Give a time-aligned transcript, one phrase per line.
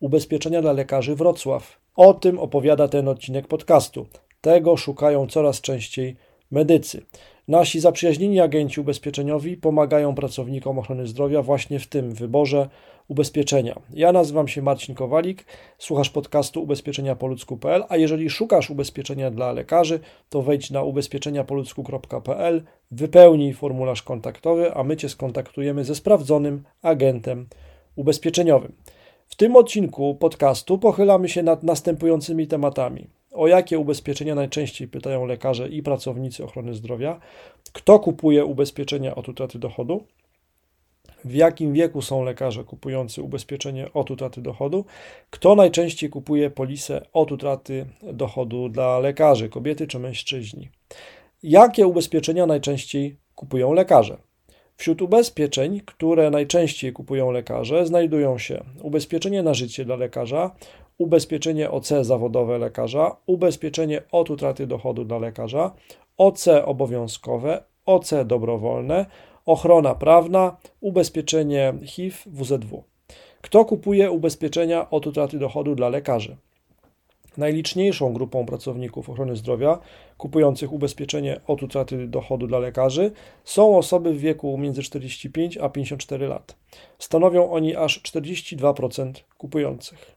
[0.00, 1.80] Ubezpieczenia dla lekarzy Wrocław.
[1.94, 4.06] O tym opowiada ten odcinek podcastu.
[4.40, 6.16] Tego szukają coraz częściej
[6.50, 7.02] medycy.
[7.48, 12.68] Nasi zaprzyjaźnieni agenci ubezpieczeniowi pomagają pracownikom ochrony zdrowia właśnie w tym wyborze
[13.08, 13.80] ubezpieczenia.
[13.90, 15.44] Ja nazywam się Marcin Kowalik,
[15.78, 24.02] słuchasz podcastu ubezpieczeniapoludzku.pl, a jeżeli szukasz ubezpieczenia dla lekarzy, to wejdź na ubezpieczeniapoludzku.pl, wypełnij formularz
[24.02, 27.46] kontaktowy, a my Cię skontaktujemy ze sprawdzonym agentem
[27.96, 28.72] ubezpieczeniowym.
[29.28, 33.06] W tym odcinku podcastu pochylamy się nad następującymi tematami.
[33.32, 37.20] O jakie ubezpieczenia najczęściej pytają lekarze i pracownicy ochrony zdrowia?
[37.72, 40.04] Kto kupuje ubezpieczenia od utraty dochodu?
[41.24, 44.84] W jakim wieku są lekarze kupujący ubezpieczenie od utraty dochodu?
[45.30, 50.68] Kto najczęściej kupuje polisę od utraty dochodu dla lekarzy, kobiety czy mężczyźni?
[51.42, 54.18] Jakie ubezpieczenia najczęściej kupują lekarze?
[54.76, 60.50] Wśród ubezpieczeń, które najczęściej kupują lekarze, znajdują się ubezpieczenie na życie dla lekarza,
[60.98, 65.74] ubezpieczenie OC zawodowe lekarza, ubezpieczenie od utraty dochodu dla lekarza,
[66.16, 69.06] OC obowiązkowe, OC dobrowolne,
[69.46, 72.84] ochrona prawna, ubezpieczenie HIV, WZW.
[73.40, 76.36] Kto kupuje ubezpieczenia od utraty dochodu dla lekarzy?
[77.36, 79.78] Najliczniejszą grupą pracowników ochrony zdrowia
[80.18, 83.12] kupujących ubezpieczenie od utraty dochodu dla lekarzy
[83.44, 86.56] są osoby w wieku między 45 a 54 lat.
[86.98, 90.15] Stanowią oni aż 42% kupujących.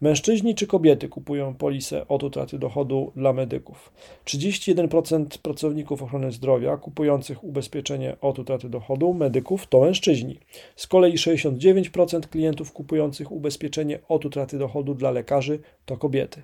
[0.00, 3.92] Mężczyźni czy kobiety kupują polisę od utraty dochodu dla medyków.
[4.24, 10.38] 31% pracowników ochrony zdrowia kupujących ubezpieczenie od utraty dochodu medyków to mężczyźni.
[10.76, 16.42] Z kolei 69% klientów kupujących ubezpieczenie od utraty dochodu dla lekarzy to kobiety.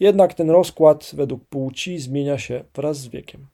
[0.00, 3.46] Jednak ten rozkład według płci zmienia się wraz z wiekiem.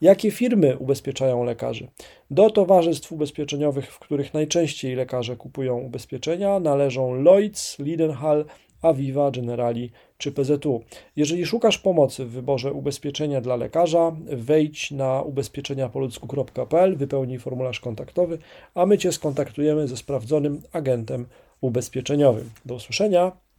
[0.00, 1.88] Jakie firmy ubezpieczają lekarzy?
[2.30, 8.44] Do towarzystw ubezpieczeniowych, w których najczęściej lekarze kupują ubezpieczenia, należą Lloyds, Lidenhall,
[8.82, 10.82] Aviva, Generali czy PZU.
[11.16, 18.38] Jeżeli szukasz pomocy w wyborze ubezpieczenia dla lekarza, wejdź na ubezpieczeniapoludzku.pl, wypełnij formularz kontaktowy,
[18.74, 21.26] a my Cię skontaktujemy ze sprawdzonym agentem
[21.60, 22.50] ubezpieczeniowym.
[22.66, 23.32] Do usłyszenia.